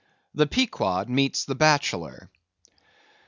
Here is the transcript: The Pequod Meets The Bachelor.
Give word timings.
The 0.33 0.47
Pequod 0.47 1.09
Meets 1.09 1.45
The 1.45 1.53
Bachelor. 1.53 2.31